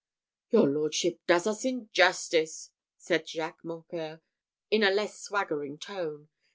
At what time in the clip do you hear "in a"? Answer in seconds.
4.71-4.89